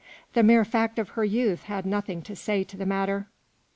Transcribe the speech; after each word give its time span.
The 0.33 0.41
mere 0.41 0.65
fact 0.65 0.97
of 0.97 1.09
her 1.09 1.23
youth 1.23 1.65
had 1.65 1.85
nothing 1.85 2.23
to 2.23 2.35
say 2.35 2.63
to 2.63 2.75
the 2.75 2.87
matter. 2.87 3.27